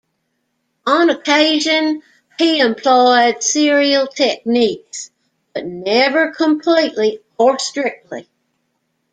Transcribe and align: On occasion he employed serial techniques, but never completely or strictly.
On 0.87 1.11
occasion 1.11 2.01
he 2.39 2.59
employed 2.59 3.43
serial 3.43 4.07
techniques, 4.07 5.11
but 5.53 5.63
never 5.67 6.33
completely 6.33 7.19
or 7.37 7.59
strictly. 7.59 8.27